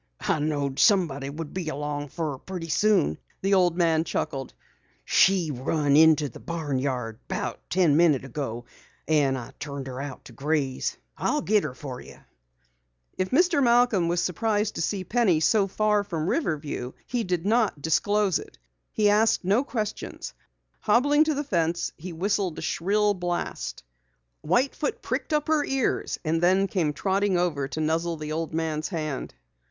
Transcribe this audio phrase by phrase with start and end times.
[0.21, 4.51] "I knowed somebody would be along for her purty soon," the old man chuckled.
[5.05, 8.65] "She run into the barn yard 'bout ten minutes ago
[9.07, 10.97] an' I turned her out to graze.
[11.15, 12.17] I'll git her for you."
[13.15, 13.61] If Mr.
[13.61, 18.57] Malcom was surprised to see Penny so far from Riverview he did not disclose it.
[18.91, 20.33] He asked no questions.
[20.79, 23.83] Hobbling to the fence, he whistled a shrill blast.
[24.41, 28.51] White Foot pricked up her ears and then came trotting over to nuzzle the old
[28.51, 29.35] man's hand.